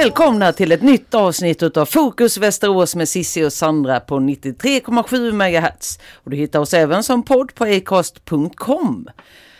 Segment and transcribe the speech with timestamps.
[0.00, 5.98] Välkomna till ett nytt avsnitt av Fokus Västerås med Sissi och Sandra på 93,7 MHz.
[6.14, 9.08] Och du hittar oss även som podd på acast.com.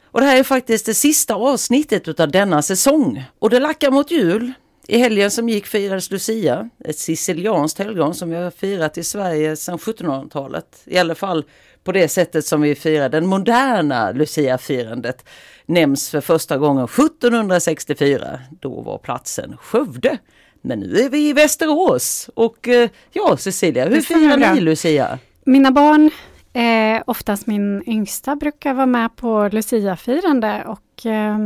[0.04, 3.24] Och det här är faktiskt det sista avsnittet av denna säsong.
[3.38, 4.52] Och det lackar mot jul.
[4.90, 9.56] I helgen som gick firades Lucia, ett sicilianskt helgon som vi har firat i Sverige
[9.56, 10.82] sedan 1700-talet.
[10.84, 11.44] I alla fall
[11.84, 15.24] på det sättet som vi firar den moderna Lucia-firandet
[15.66, 18.40] nämns för första gången 1764.
[18.60, 20.18] Då var platsen Skövde.
[20.62, 25.18] Men nu är vi i Västerås och eh, ja Cecilia, hur firar ni Lucia?
[25.44, 26.10] Mina barn,
[26.52, 31.38] eh, oftast min yngsta, brukar vara med på Lucia-firande och eh,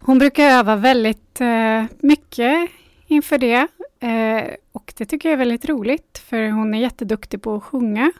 [0.00, 2.70] hon brukar öva väldigt eh, mycket
[3.06, 3.66] inför det.
[4.00, 8.12] Eh, och det tycker jag är väldigt roligt för hon är jätteduktig på att sjunga.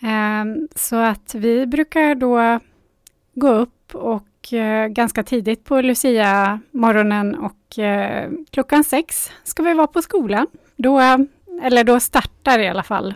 [0.00, 2.60] Ehm, så att vi brukar då
[3.34, 9.74] gå upp och eh, ganska tidigt på Lucia morgonen och eh, klockan sex ska vi
[9.74, 10.46] vara på skolan.
[10.76, 11.00] Då,
[11.62, 13.14] eller då startar i alla fall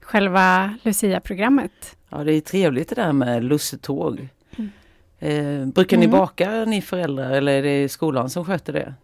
[0.00, 1.96] själva Lucia-programmet.
[2.08, 4.28] Ja, det är trevligt det där med lussetåg.
[4.56, 4.70] Mm.
[5.18, 6.18] Eh, brukar ni mm.
[6.18, 8.94] baka ni föräldrar eller är det skolan som sköter det?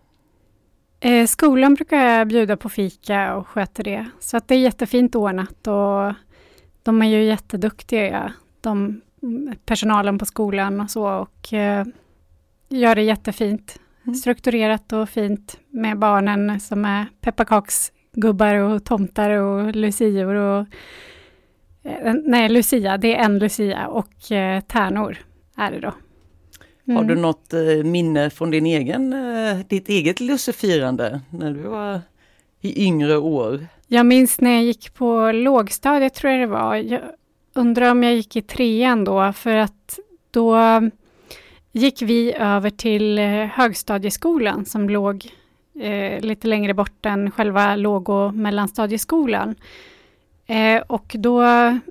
[1.01, 4.07] Eh, skolan brukar bjuda på fika och sköter det.
[4.21, 6.15] Så att det är jättefint ordnat och
[6.83, 9.01] de är ju jätteduktiga, de,
[9.65, 11.85] personalen på skolan och så och eh,
[12.69, 13.81] gör det jättefint.
[14.05, 14.15] Mm.
[14.15, 20.67] Strukturerat och fint med barnen som är pepparkaksgubbar och tomtar och lucior och
[21.83, 25.19] eh, Nej, Lucia, det är en Lucia och eh, tärnor
[25.57, 25.93] är det då.
[26.91, 26.97] Mm.
[26.97, 27.23] Har du mm.
[27.23, 32.01] något eh, minne från din egen, eh, ditt eget lussefirande när du var
[32.61, 33.67] i yngre år?
[33.87, 36.77] Jag minns när jag gick på lågstadiet, tror jag det var.
[36.77, 37.01] Jag
[37.55, 39.99] undrar om jag gick i trean då, för att
[40.31, 40.57] då
[41.73, 45.27] gick vi över till eh, högstadieskolan som låg
[45.81, 49.55] eh, lite längre bort än själva låg och mellanstadieskolan.
[50.47, 51.43] Eh, och då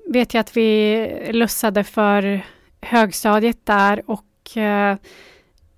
[0.06, 2.40] vet jag att vi lussade för
[2.80, 4.24] högstadiet där och
[4.56, 4.96] eh,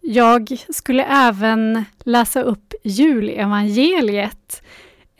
[0.00, 4.62] jag skulle även läsa upp julevangeliet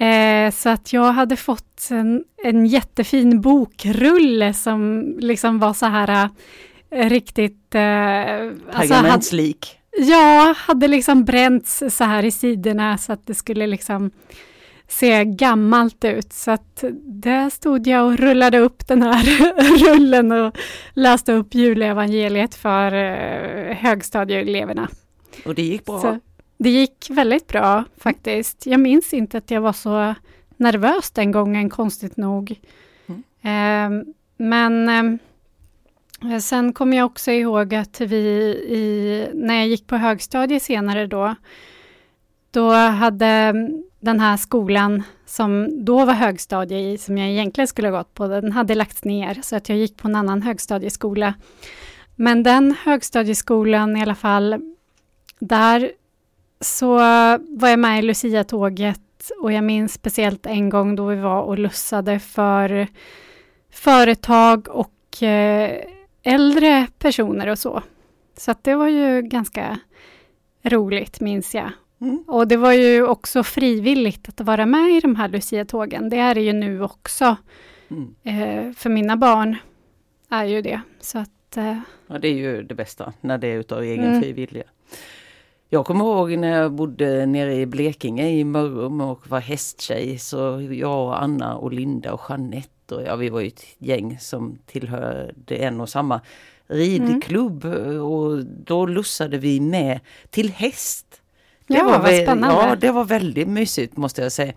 [0.03, 6.29] Eh, så att jag hade fått en, en jättefin bokrulle som liksom var så här
[6.91, 7.75] eh, riktigt...
[7.75, 7.81] Eh,
[8.73, 9.79] Pergamentslik?
[9.99, 14.11] Alltså ja, hade liksom bränts så här i sidorna så att det skulle liksom
[14.93, 16.33] se gammalt ut.
[16.33, 19.25] Så att där stod jag och rullade upp den här
[19.95, 20.59] rullen och
[20.93, 24.89] läste upp julevangeliet för eh, högstadieeleverna.
[25.45, 26.01] Och det gick bra?
[26.01, 26.19] Så,
[26.59, 28.67] det gick väldigt bra faktiskt.
[28.67, 30.15] Jag minns inte att jag var så
[30.57, 32.61] nervös den gången, konstigt nog.
[33.07, 33.23] Mm.
[33.43, 38.17] Eh, men eh, sen kommer jag också ihåg att vi,
[38.69, 41.35] i, när jag gick på högstadiet senare då,
[42.53, 43.55] då hade
[44.01, 48.27] den här skolan som då var högstadie i, som jag egentligen skulle ha gått på,
[48.27, 51.35] den hade lagts ner, så att jag gick på en annan högstadieskola.
[52.17, 54.75] Men den högstadieskolan i alla fall,
[55.39, 55.93] där
[56.61, 56.95] så
[57.39, 61.59] var jag med i Lucia-tåget och jag minns speciellt en gång då vi var och
[61.59, 62.89] lussade för
[63.73, 65.85] företag och eh,
[66.23, 67.83] äldre personer och så.
[68.37, 69.79] Så att det var ju ganska
[70.62, 71.71] roligt, minns jag.
[72.03, 72.25] Mm.
[72.27, 76.09] Och det var ju också frivilligt att vara med i de här Lucia-tågen.
[76.09, 77.37] Det är det ju nu också.
[77.91, 78.15] Mm.
[78.23, 79.57] Eh, för mina barn
[80.31, 80.81] är ju det.
[81.01, 84.21] Så att, eh, ja, det är ju det bästa, när det är utav egen mm.
[84.23, 84.65] frivilliga.
[85.69, 90.19] Jag kommer ihåg när jag bodde nere i Blekinge i Mörrum och var hästtjej.
[90.19, 94.19] Så jag och Anna och Linda och Jeanette och ja, vi var ju ett gäng
[94.21, 96.21] som tillhörde en och samma
[96.67, 97.65] ridklubb.
[97.65, 98.01] Mm.
[98.01, 101.22] Och då lussade vi med till häst.
[101.72, 102.66] Det ja, var vad spännande.
[102.69, 104.53] Ja, det var väldigt mysigt måste jag säga.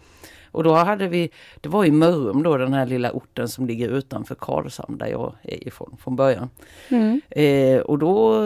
[0.51, 1.29] Och då hade vi,
[1.61, 5.35] det var i Mörrum då, den här lilla orten som ligger utanför Karlshamn där jag
[5.43, 6.49] är ifrån från början.
[6.89, 7.21] Mm.
[7.29, 8.37] Eh, och då,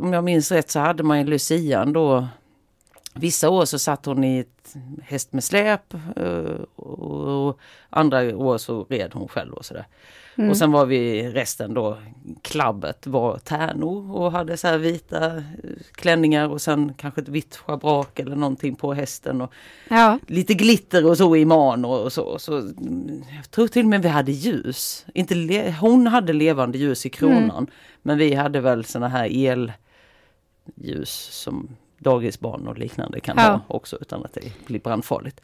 [0.00, 2.26] om jag minns rätt, så hade man ju Lucian då
[3.16, 7.43] Vissa år så satt hon i ett häst med släp eh, och
[7.94, 9.86] andra år så red hon själv och sådär.
[10.36, 10.50] Mm.
[10.50, 11.98] Och sen var vi resten då,
[12.42, 15.42] klabbet var tärnor och hade så här vita
[15.92, 19.40] klänningar och sen kanske ett vitt schabrak eller någonting på hästen.
[19.40, 19.52] Och
[19.88, 20.18] ja.
[20.26, 22.38] Lite glitter och så i man och så.
[22.38, 22.52] så.
[23.36, 25.06] Jag tror till och med vi hade ljus.
[25.14, 27.50] Inte hon hade levande ljus i kronan.
[27.50, 27.70] Mm.
[28.02, 31.68] Men vi hade väl såna här elljus som
[31.98, 33.42] dagisbarn och liknande kan ja.
[33.42, 35.40] ha också utan att det blir brandfarligt.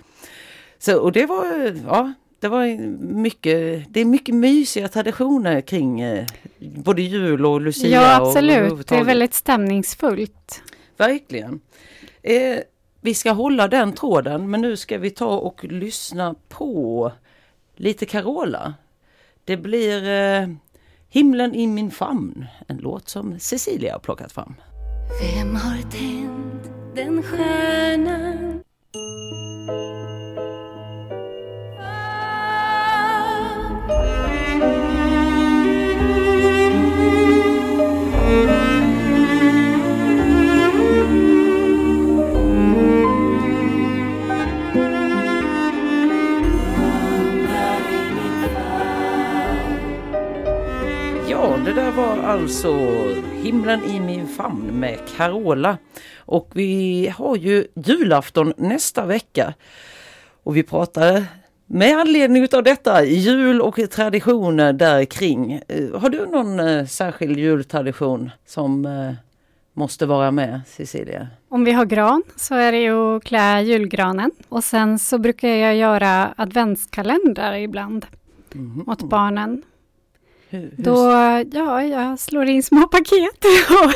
[0.79, 2.67] Så och det var, ja, det var
[3.01, 6.27] mycket, det är mycket mysiga traditioner kring eh,
[6.59, 7.91] både jul och Lucia.
[7.91, 10.63] Ja absolut, och det är väldigt stämningsfullt.
[10.97, 11.61] Verkligen.
[12.23, 12.59] Eh,
[13.01, 17.13] vi ska hålla den tråden men nu ska vi ta och lyssna på
[17.77, 18.75] lite Carola.
[19.45, 20.49] Det blir eh,
[21.13, 24.55] Himlen i min famn, en låt som Cecilia har plockat fram.
[25.21, 28.50] Vem har tänt den stjärnan?
[51.65, 52.73] Det där var alltså
[53.43, 55.79] Himlen i min famn med Carola.
[56.19, 59.55] Och vi har ju julafton nästa vecka.
[60.43, 61.25] Och vi pratar
[61.67, 65.53] med anledning av detta jul och traditioner där kring.
[65.69, 69.13] Eh, Har du någon eh, särskild jultradition som eh,
[69.73, 71.29] måste vara med, Cecilia?
[71.49, 75.49] Om vi har gran så är det ju att klä julgranen och sen så brukar
[75.49, 78.07] jag göra adventskalendrar ibland
[78.53, 78.85] Mhm.
[78.87, 79.63] åt barnen.
[80.51, 80.97] Hur, hur, Då,
[81.59, 83.93] ja, jag slår in små paket och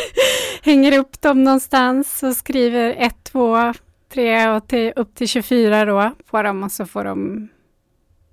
[0.62, 3.73] hänger upp dem någonstans och skriver 1, 2,
[4.12, 7.49] 3 och till, upp till 24 då på dem och så får de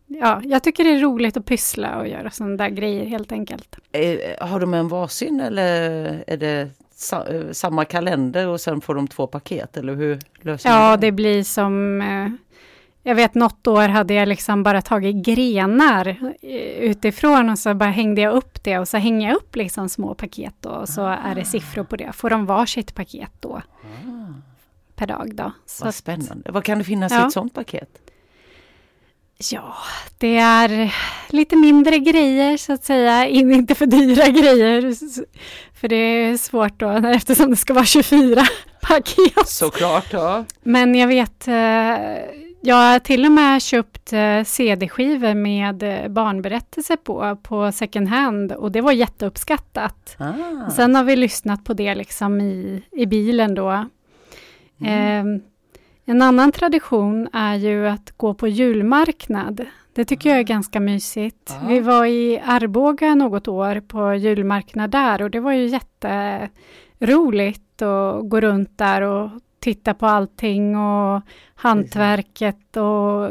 [0.08, 3.76] Ja, jag tycker det är roligt att pyssla och göra sådana där grejer helt enkelt.
[3.92, 5.72] eh, har de en varsin eller
[6.28, 9.78] är det sa, eh, samma kalender och sen får de två paket?
[9.78, 12.28] Eller hur löser Ja, man det blir som eh,
[13.04, 16.08] jag vet något år hade jag liksom bara tagit grenar
[16.42, 19.90] eh, utifrån och så bara hängde jag upp det och så hänger jag upp liksom
[19.90, 22.12] små paket då och så är det siffror på det.
[22.14, 23.62] Får de varsitt paket då
[24.96, 25.52] per dag då.
[25.66, 26.52] Så Vad att- spännande.
[26.52, 27.28] Vad kan det finnas i Ja.
[27.28, 27.90] ett sånt paket?
[29.52, 29.74] Ja,
[30.18, 30.96] det är
[31.30, 34.94] lite mindre grejer så att säga, in- inte för dyra grejer.
[35.80, 38.44] För det är svårt då eftersom det ska vara 24
[38.82, 39.48] paket.
[39.48, 40.46] Såklart, ja.
[40.64, 41.96] Men jag vet, eh,
[42.62, 48.52] jag har till och med köpt eh, CD-skivor med eh, barnberättelser på, på second hand
[48.52, 50.16] och det var jätteuppskattat.
[50.20, 50.70] Ah.
[50.70, 53.86] Sen har vi lyssnat på det liksom i, i bilen då.
[54.82, 55.38] Mm.
[55.38, 55.42] Eh,
[56.06, 59.66] en annan tradition är ju att gå på julmarknad.
[59.94, 61.56] Det tycker jag är ganska mysigt.
[61.62, 61.68] Ja.
[61.68, 68.30] Vi var i Arboga något år på julmarknad där och det var ju jätteroligt att
[68.30, 69.30] gå runt där och
[69.62, 71.22] titta på allting och
[71.56, 73.30] hantverket och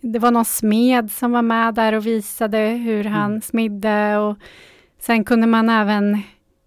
[0.00, 3.40] det var någon smed som var med där och visade hur han Mm.
[3.42, 4.36] smidde och
[5.00, 6.22] sen kunde man även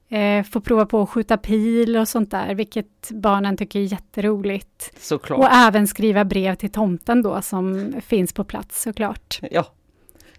[0.09, 4.93] eh, få prova på att skjuta pil och sånt där, vilket barnen tycker är jätteroligt.
[5.03, 5.39] Såklart.
[5.39, 9.39] Och även skriva brev till tomten då som finns på plats såklart.
[9.51, 9.65] Ja,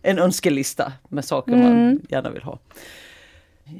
[0.02, 1.67] en önskelista med saker Mm.
[1.85, 2.58] man gärna vill ha.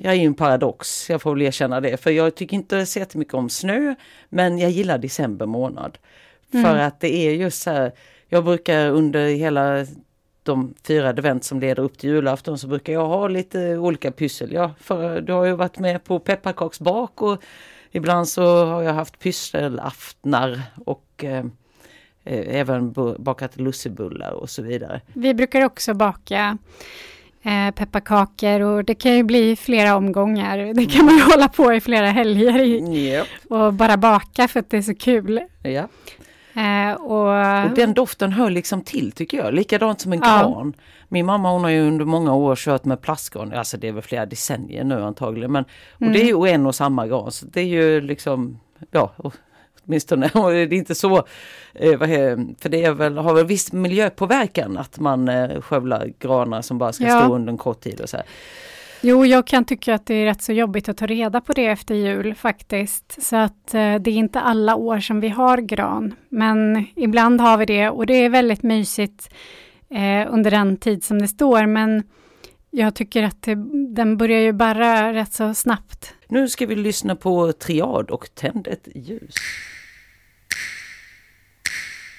[0.03, 2.99] Jag är ju en paradox, jag får väl erkänna det, för jag tycker inte så
[2.99, 3.95] jättemycket om snö,
[4.29, 5.99] men jag gillar december månad.
[6.53, 6.87] För Mm.
[6.87, 7.93] att det är just så här,
[8.29, 9.87] jag brukar under hela
[10.43, 14.53] de fyra advent som leder upp till julafton så brukar jag ha lite olika pyssel.
[14.53, 17.43] Ja, för du har ju varit med på pepparkaksbak och
[17.91, 21.45] ibland så har jag haft pysselaftnar och eh,
[22.25, 25.01] eh, även bakat lussebullar och så vidare.
[25.13, 26.59] Vi brukar också baka
[27.43, 30.75] eh, pepparkakor och det kan ju bli flera omgångar.
[30.75, 33.27] Det kan man ju hålla på i flera helger i, Japp.
[33.49, 35.41] och bara baka för att det är så kul.
[35.63, 35.89] Ja.
[36.55, 40.39] Eh, och, Och den doften hör liksom till tycker jag, likadant som en Ja.
[40.39, 40.73] gran.
[41.09, 44.03] Min mamma hon har ju under många år kört med plastgran, alltså det är väl
[44.03, 45.53] flera decennier nu antagligen.
[45.53, 46.13] Men, och Mm.
[46.13, 49.13] det är ju en och samma gran, så det är ju liksom, ja,
[49.91, 51.17] åtminstone, och det är inte så,
[51.75, 51.99] eh,
[52.61, 56.93] för det är väl, har väl viss miljöpåverkan att man eh, skövlar granar som bara
[56.93, 57.21] ska Ja.
[57.25, 58.27] stå under en kort tid och så här.
[59.03, 61.67] Jo, jag kan tycka att det är rätt så jobbigt att ta reda på det
[61.67, 63.23] efter jul faktiskt.
[63.23, 67.57] Så att eh, det är inte alla år som vi har gran, men ibland har
[67.59, 69.31] vi det och det är väldigt mysigt
[69.91, 71.67] eh, under den tid som det står.
[71.67, 72.03] Men
[72.71, 73.55] jag tycker att det,
[73.95, 76.15] den börjar ju bara rätt så snabbt.
[76.29, 79.35] Nu ska vi lyssna på Triad och Tänd ett ljus.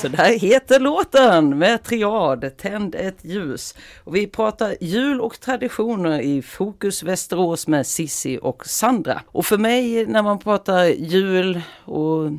[0.00, 3.74] Så där heter låten med triad, Tänd ett ljus.
[4.04, 9.22] Och vi pratar jul och traditioner i Fokus Västerås med Sissi och Sandra.
[9.26, 12.30] Och för mig när man pratar jul och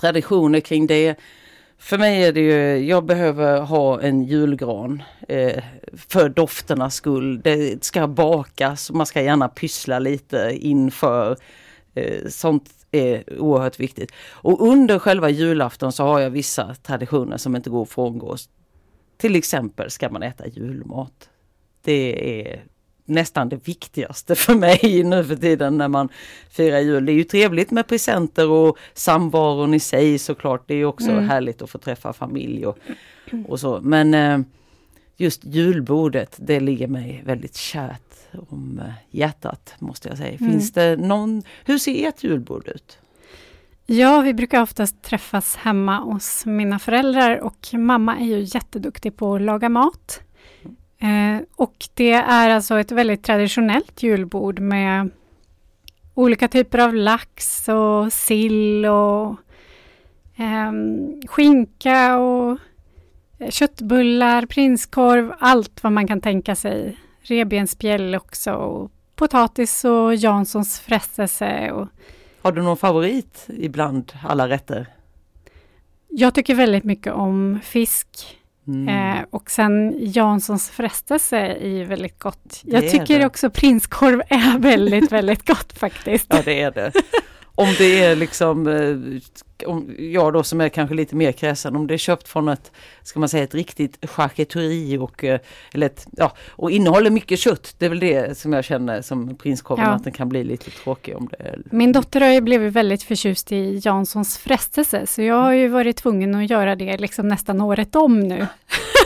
[0.00, 1.16] traditioner kring det
[1.78, 5.62] för mig är det ju, jag behöver ha en julgran eh,
[6.08, 7.40] för dofternas skull.
[7.40, 11.36] Det ska bakas och man ska gärna pyssla lite inför
[11.94, 14.12] eh, sånt är oerhört viktigt.
[14.30, 18.48] Och under själva julafton så har jag vissa traditioner som inte går att frångås.
[19.16, 21.28] Till exempel ska man äta julmat.
[21.82, 22.64] Det är
[23.04, 26.08] nästan det viktigaste för mig nu för tiden när man
[26.50, 27.06] firar jul.
[27.06, 30.64] Det är ju trevligt med presenter och samvaron i sig såklart.
[30.66, 31.28] Det är också Mm.
[31.28, 32.78] härligt att få träffa familj och,
[33.48, 33.80] och så.
[33.80, 34.38] Men eh,
[35.16, 38.05] just julbordet, det ligger mig väldigt kärt
[38.38, 40.38] om eh, hjärtat måste jag säga.
[40.38, 40.52] Mm.
[40.52, 42.98] Finns det någon, hur ser ert julbord ut?
[43.86, 49.34] Ja, vi brukar oftast träffas hemma hos mina föräldrar och mamma är ju jätteduktig på
[49.34, 50.20] att laga mat.
[50.98, 55.10] Eh, och det är alltså ett väldigt traditionellt julbord med
[56.14, 59.36] olika typer av lax och sill och
[60.36, 62.58] ehm, skinka och
[63.38, 66.96] eh, köttbullar, prinskorv, allt vad man kan tänka sig.
[67.28, 71.88] Revbensspjäll också och potatis och Janssons frestelse och
[72.42, 74.86] Har du någon favorit ibland alla rätter?
[76.08, 78.08] Jag tycker väldigt mycket om fisk
[78.68, 78.88] Mm.
[79.18, 82.60] eh, och sen Janssons frestelse är väldigt gott.
[82.64, 83.26] Jag tycker det.
[83.26, 86.26] också prinskorv är väldigt, väldigt gott faktiskt.
[86.28, 86.92] Ja det är det.
[87.58, 91.86] Om det är liksom, eh, om jag då som är kanske lite mer kräsen, om
[91.86, 92.72] det är köpt från ett,
[93.02, 95.40] ska man säga ett riktigt charkuteri och, eh,
[95.74, 97.74] eller ett, ja, och innehåller mycket kött.
[97.78, 99.90] Det är väl det som jag känner som prinskorven, Ja.
[99.90, 103.02] att den kan bli lite tråkig om det är Min dotter har ju blivit väldigt
[103.02, 107.60] förtjust i Janssons frestelse så jag har ju varit tvungen att göra det liksom nästan
[107.60, 108.46] året om nu.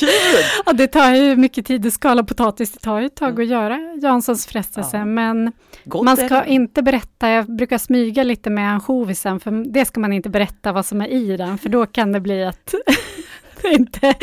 [0.00, 0.44] kul!
[0.66, 1.86] Ja, det tar ju mycket tid.
[1.86, 4.96] Att skala potatis, det tar ju ett tag att göra Janssons frestelse.
[4.96, 5.04] Ja.
[5.04, 5.52] men
[5.84, 10.12] Gott Man ska inte berätta, jag brukar smyga lite med ansjovisen, för det ska man
[10.12, 12.74] inte berätta vad som är i den, för då kan det bli att
[13.64, 14.14] inte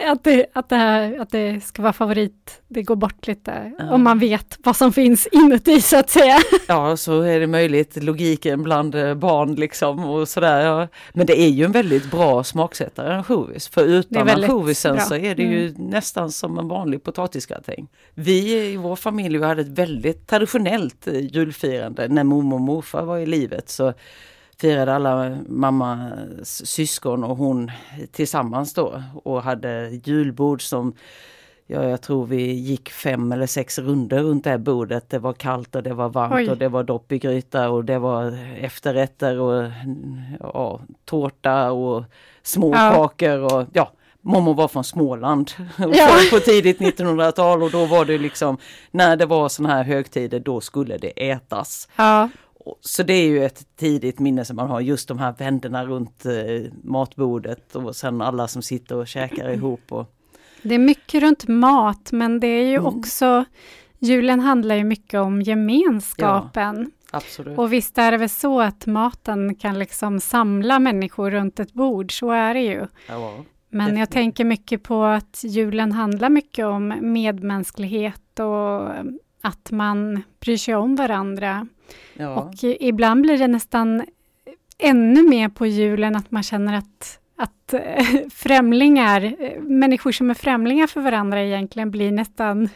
[0.12, 3.94] att det, att, det här, att det ska vara favorit, det går bort lite, Ja.
[3.94, 6.38] om man vet vad som finns inuti så att säga.
[6.68, 8.02] Ja, så är det möjligt.
[8.02, 10.66] Logiken bland eh, barn liksom och sådär.
[10.66, 10.88] Ja.
[11.12, 13.68] Men det är ju en väldigt bra smaksättare, ansjovis.
[13.68, 17.88] För utan ansjovisen så är det ju nästan som en vanlig potatisgratäng.
[18.14, 22.08] Vi i vår familj vi hade ett väldigt traditionellt eh, julfirande.
[22.08, 23.92] När mormor och morfar var i livet så
[24.60, 27.70] firade alla mammas syskon och hon
[28.12, 30.94] tillsammans då och hade julbord som
[31.72, 35.10] Ja, jag tror vi gick fem eller sex runder runt det här bordet.
[35.10, 36.50] Det var kallt och det var varmt Oj.
[36.50, 39.70] och det var dopp i gryta och det var efterrätter och
[40.40, 42.04] ja, tårta och
[42.42, 43.90] småkakor och ja,
[44.20, 46.08] Mormor var från Småland Ja.
[46.30, 48.58] på tidigt 1900-tal och då var det liksom
[48.90, 51.88] när det var såna här högtider då skulle det ätas.
[51.96, 52.28] Ja,
[52.80, 56.26] Så det är ju ett tidigt minne som man har, just de här vänderna runt
[56.26, 59.92] eh, matbordet och sen alla som sitter och käkar ihop.
[59.92, 60.14] Och,
[60.62, 62.86] det är mycket runt mat, men det är ju Mm.
[62.86, 63.44] också,
[63.98, 66.90] julen handlar ju mycket om gemenskapen.
[67.10, 67.58] absolut.
[67.58, 72.18] Och visst är det väl så att maten kan liksom samla människor runt ett bord,
[72.18, 72.86] så är det ju.
[73.08, 73.34] ja.
[73.72, 78.88] Men jag tänker mycket på att julen handlar mycket om medmänsklighet och
[79.42, 81.66] att man bryr sig om varandra.
[82.14, 82.34] Ja.
[82.40, 84.02] Och i- ibland blir det nästan
[84.78, 88.04] ännu mer på julen att man känner att, att eh,
[88.34, 92.68] främlingar, eh, människor som är främlingar för varandra egentligen blir nästan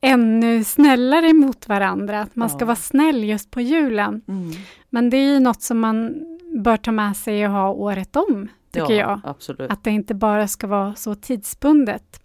[0.00, 2.20] ännu snällare mot varandra.
[2.20, 2.66] Att man ska Ja.
[2.66, 4.22] vara snäll just på julen.
[4.28, 4.50] Mm.
[4.90, 6.14] Men det är ju något som man
[6.62, 9.20] bör ta med sig och ha året om, tycker ja, jag.
[9.24, 9.70] Absolut.
[9.70, 12.20] Att det inte bara ska vara så tidsbundet.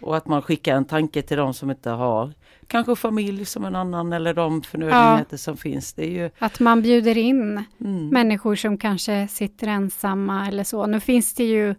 [0.00, 2.32] Och att man skickar en tanke till de som inte har
[2.68, 5.92] kanske familj som en annan eller de förnödenheter som finns.
[5.94, 10.86] Det är ju Att man bjuder in mm, människor som kanske sitter ensamma eller så.
[10.86, 11.74] Nu finns det ju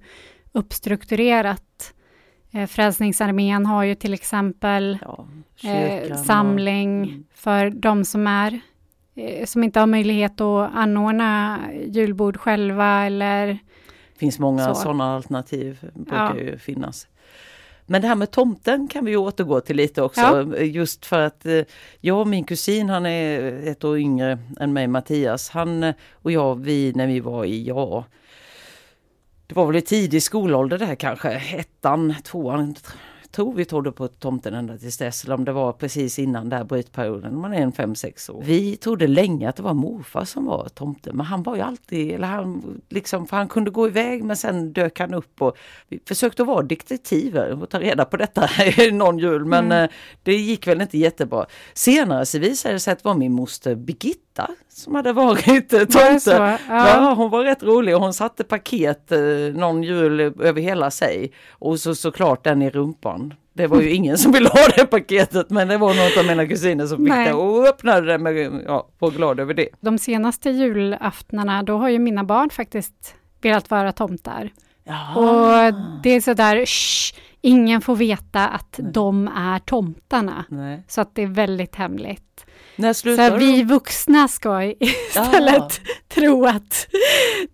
[0.51, 1.93] uppstrukturerat.
[2.51, 5.27] Eh, Frälsningsarmén har ju till exempel ja,
[5.63, 7.23] eh, kyrkan och- samling mm.
[7.33, 8.59] för de som är
[9.15, 14.75] eh, som inte har möjlighet att anordna julbord själva eller Det finns många Så.
[14.75, 15.79] sådana alternativ.
[15.95, 16.41] brukar Ja.
[16.43, 17.07] ju finnas.
[17.89, 20.55] Men det här med tomten kan vi återgå till lite också.
[20.57, 21.61] Just för att eh,
[22.01, 25.49] jag och min kusin, han är ett år yngre än mig, Mattias.
[25.49, 28.05] Han eh, och jag, vi när vi var i, ja,
[29.47, 32.75] det var väl i tidig skolålder där kanske, ettan, tvåan,
[33.37, 36.57] tror vi trodde på tomten ända tills dess, eller om det var precis innan den
[36.57, 38.41] här brytperioden, man är en fem sex år.
[38.45, 42.11] Vi trodde länge att det var morfar som var tomten, men han var ju alltid,
[42.11, 45.99] eller han liksom, för han kunde gå iväg men sen dök han upp och vi
[46.07, 48.49] försökte vara detektiver och ta reda på detta
[48.91, 49.83] någon jul, men Mm.
[49.83, 49.89] eh,
[50.23, 51.45] det gick väl inte jättebra.
[51.73, 55.73] Senare så visade det sig att det var min moster Birgitta Britta som hade varit
[55.73, 56.59] eh, tomte.
[56.69, 57.13] Ja.
[57.17, 59.19] Hon var rätt rolig och hon satte paket eh,
[59.53, 63.33] någon jul över hela sig och så såklart den i rumpan.
[63.53, 66.47] Det var ju ingen som ville ha det paketet men det var något av mina
[66.47, 67.27] kusiner som fick Nej.
[67.27, 69.69] det och öppnade det med, ja, var glad över det.
[69.79, 74.51] De senaste julaftnarna, då har ju mina barn faktiskt velat vara tomtar.
[75.15, 80.45] Och det är sådär, shh, ingen får veta att de är tomtarna.
[80.49, 80.83] Nej.
[80.87, 82.45] Så att det är väldigt hemligt.
[82.77, 86.87] När Så slutade att vi vuxna ska istället tro att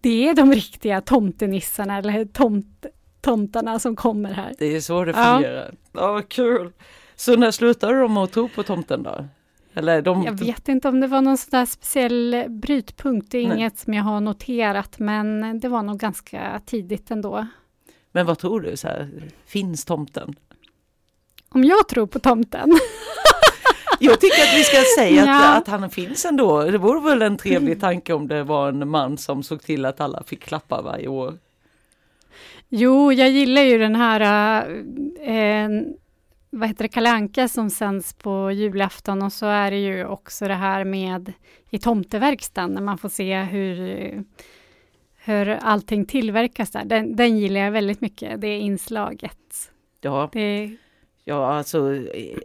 [0.02, 2.86] det är de riktiga tomtenissarna eller tomt,
[3.22, 4.54] tomtarna som kommer här.
[4.60, 5.76] Det är så det fungerar.
[5.92, 6.72] Ja, vad kul.
[7.16, 9.26] Så när slutade de att tro på tomten då?
[9.74, 13.58] Eller de, Jag vet inte om det var någon sån speciell brytpunkt, det är Nej.
[13.58, 17.48] inget som jag har noterat, men det var nog ganska tidigt ändå.
[18.12, 18.78] Men vad tror du?
[18.78, 19.10] Så här,
[19.46, 20.36] finns tomten?
[21.50, 22.72] Om jag tror på tomten?
[24.04, 25.58] Jag tycker att vi ska säga att, Ja.
[25.58, 26.64] att han finns ändå.
[26.64, 30.02] Det vore väl en trevlig tanke om det var en man som såg till att
[30.02, 31.38] alla fick klappa varje år.
[32.70, 34.22] Jo, jag gillar ju den här,
[35.22, 35.70] äh,
[36.50, 40.48] vad heter det, Kalle Anka som sänds på julafton och så är det ju också
[40.48, 41.34] det här med
[41.70, 44.24] i tomteverkstan när man får se hur,
[45.26, 46.86] hur allting tillverkas där.
[46.86, 49.72] Den, den gillar jag väldigt mycket, det inslaget.
[50.02, 50.76] Ja, Det,
[51.26, 51.80] ja alltså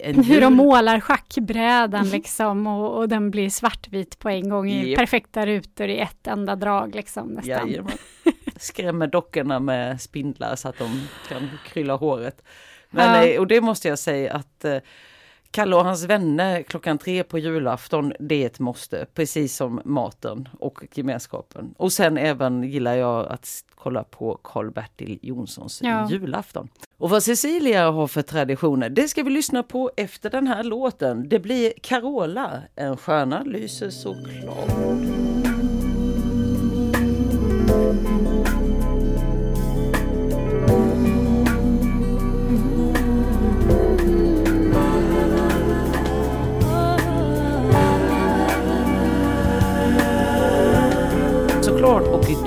[0.00, 4.90] en hur de målar schackbrädan liksom och, och den blir svartvit på en gång i
[4.90, 4.98] Japp.
[4.98, 7.68] perfekta rutor i ett enda drag liksom nästan.
[7.68, 7.92] Jajamän.
[8.56, 12.42] Skrämmer dockorna med spindlar så att de kan krylla håret.
[12.90, 13.24] Men, Ja.
[13.32, 14.76] eh, Och det måste jag säga att eh,
[15.50, 19.06] Kalle och hans vänner klockan tre på julafton, det är ett måste.
[19.14, 21.74] Precis som maten och gemenskapen.
[21.76, 26.08] Och sen även gillar jag att kolla på Karl-Bertil Jonssons Ja.
[26.10, 26.68] julafton.
[26.98, 31.28] Och vad Cecilia har för traditioner, det ska vi lyssna på efter den här låten.
[31.28, 34.68] Det blir Carola, En stjärna lyser så klart.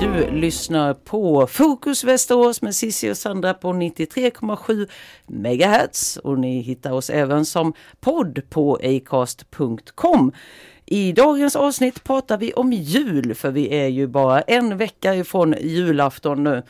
[0.02, 4.88] Du lyssnar på Fokus Västerås med Cissi och Sandra på 93,7
[5.26, 10.32] MHz och ni hittar oss även som podd på acast.com.
[10.86, 15.54] I dagens avsnitt pratar vi om jul för vi är ju bara en vecka ifrån
[15.60, 16.62] julafton nu.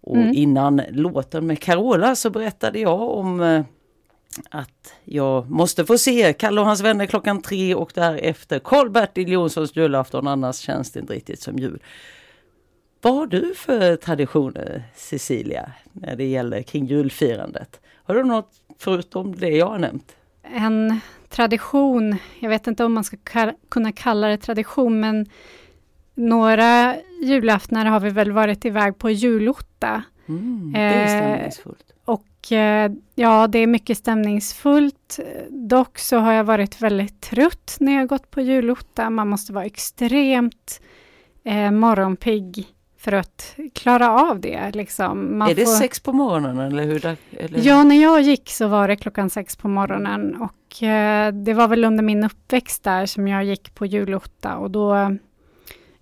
[0.00, 3.62] Och innan låten med Carola så berättade jag om eh,
[4.50, 9.76] att jag måste få se Kalle och hans vänner klockan tre och därefter Karl-Bertil Jonssons
[9.76, 11.80] julafton, annars känns det inte riktigt som jul.
[13.02, 17.80] Vad har du för traditioner, Cecilia, när det gäller kring julfirandet?
[18.04, 20.14] Har du något förutom det jag har nämnt?
[20.54, 25.26] en tradition, jag vet inte om man ska ka- kunna kalla det tradition, men
[26.14, 30.02] några julaftnar har vi väl varit iväg på julotta.
[30.28, 31.92] Mm, det är Eh, stämningsfullt.
[32.04, 35.18] Och eh, ja, det är mycket stämningsfullt.
[35.50, 39.10] Dock så har jag varit väldigt trött när jag gått på julotta.
[39.10, 40.80] Man måste vara extremt
[41.44, 42.66] eh, morgonpigg
[42.98, 44.74] för att klara av det.
[44.74, 45.38] Liksom.
[45.38, 45.72] Man är det får...
[45.72, 47.06] sex på morgonen eller hur?
[47.06, 47.66] Eller?
[47.66, 51.68] Ja, när jag gick så var det klockan sex på morgonen och eh, det var
[51.68, 55.16] väl under min uppväxt där som jag gick på julotta och då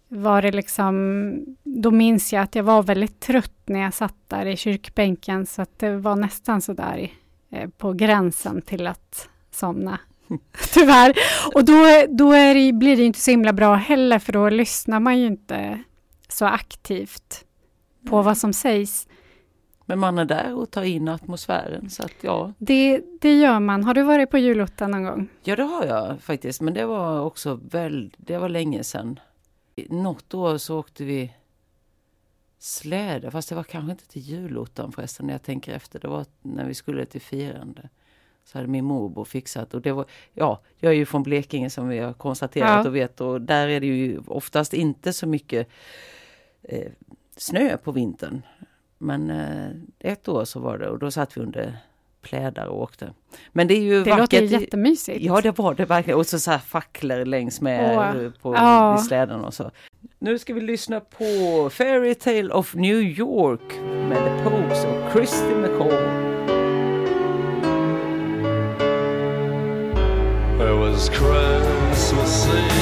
[0.09, 4.47] var det liksom, då minns jag att jag var väldigt trött när jag satt där
[4.47, 7.11] i kyrkbänken så att det var nästan så där
[7.51, 9.99] eh, på gränsen till att somna.
[10.73, 11.15] Tyvärr.
[11.55, 15.19] Och då, då det, blir det inte så himla bra heller för då lyssnar man
[15.19, 15.83] ju inte
[16.29, 17.45] så aktivt
[18.07, 19.09] på vad som sägs.
[19.89, 22.53] Men man är där och tar in atmosfären så att ja.
[22.59, 23.85] Det, det gör man.
[23.85, 25.29] Har du varit på julottan någon gång?
[25.43, 29.21] Ja det har jag faktiskt men det var också väl, det var länge sedan.
[29.89, 31.33] Något år så åkte vi
[32.59, 36.01] släde, fast det var kanske inte till julottan förresten när jag tänker efter.
[36.01, 37.89] Det var när vi skulle till firande.
[38.45, 41.89] Så hade min morbror fixat och det var, ja, jag är ju från Blekinge som
[41.89, 42.89] vi har konstaterat Ja.
[42.89, 45.69] och vet och där är det ju oftast inte så mycket
[46.69, 46.93] eh,
[47.37, 48.43] snö på vintern.
[48.99, 49.71] Men eh,
[50.13, 51.77] ett år så var det och då satt vi under
[52.23, 53.13] plädar och åkte.
[53.53, 54.19] Men det är ju Det vackert.
[54.21, 55.21] låter ju jättemysigt.
[55.25, 56.19] Ja det var det verkligen.
[56.19, 58.99] Och så, så här facklor längs med Åh, eh, på ja.
[58.99, 59.71] släden och så.
[60.19, 63.75] Nu ska vi lyssna på Fairy Tale of New York
[64.09, 66.27] med The Pogues och Christy McCall.
[70.61, 72.76] It was Christmas Eve.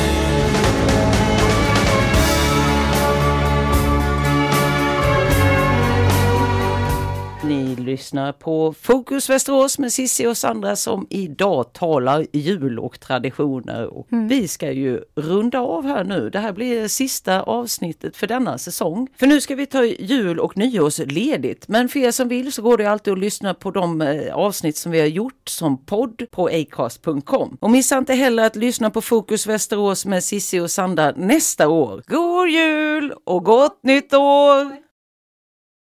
[8.04, 13.86] Lyssnar på Fokus Västerås med Sissi och Sandra som idag talar jul och traditioner.
[13.86, 16.30] Och Vi ska ju runda av här nu.
[16.30, 19.08] Det här blir sista avsnittet för denna säsong.
[19.16, 21.68] För nu ska vi ta jul och nyårsledigt.
[21.68, 24.76] Men för er som vill så går det alltid att lyssna på de eh, avsnitt
[24.76, 27.56] som vi har gjort som podd på acast.com.
[27.60, 32.02] Och missa inte heller att lyssna på Fokus Västerås med Sissi och Sandra nästa år.
[32.06, 34.83] God jul och gott nytt år!